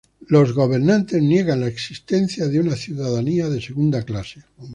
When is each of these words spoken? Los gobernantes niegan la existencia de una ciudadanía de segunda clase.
Los 0.25 0.53
gobernantes 0.53 1.21
niegan 1.21 1.59
la 1.59 1.67
existencia 1.67 2.47
de 2.47 2.59
una 2.59 2.75
ciudadanía 2.75 3.49
de 3.49 3.61
segunda 3.61 4.01
clase. 4.01 4.43